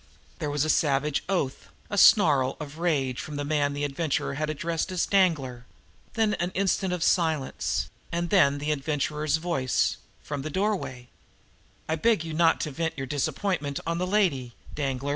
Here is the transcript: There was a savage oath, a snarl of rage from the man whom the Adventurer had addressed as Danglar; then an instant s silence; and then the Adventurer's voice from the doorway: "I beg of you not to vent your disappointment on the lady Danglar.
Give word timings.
There 0.39 0.49
was 0.49 0.65
a 0.65 0.69
savage 0.71 1.23
oath, 1.29 1.69
a 1.87 1.95
snarl 1.95 2.57
of 2.59 2.79
rage 2.79 3.19
from 3.21 3.35
the 3.35 3.45
man 3.45 3.65
whom 3.69 3.73
the 3.75 3.83
Adventurer 3.83 4.33
had 4.33 4.49
addressed 4.49 4.91
as 4.91 5.05
Danglar; 5.05 5.67
then 6.15 6.33
an 6.39 6.49
instant 6.55 6.91
s 6.91 7.05
silence; 7.05 7.87
and 8.11 8.31
then 8.31 8.57
the 8.57 8.71
Adventurer's 8.71 9.37
voice 9.37 9.97
from 10.23 10.41
the 10.41 10.49
doorway: 10.49 11.07
"I 11.87 11.97
beg 11.97 12.21
of 12.21 12.25
you 12.25 12.33
not 12.33 12.59
to 12.61 12.71
vent 12.71 12.97
your 12.97 13.05
disappointment 13.05 13.79
on 13.85 13.99
the 13.99 14.07
lady 14.07 14.55
Danglar. 14.73 15.09